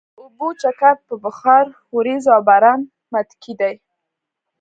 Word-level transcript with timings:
د 0.15 0.17
اوبو 0.21 0.47
چکر 0.61 0.95
په 1.07 1.15
بخار، 1.25 1.65
ورېځو 1.97 2.29
او 2.35 2.41
باران 2.49 2.79
متکي 3.13 3.53
دی. 3.59 3.73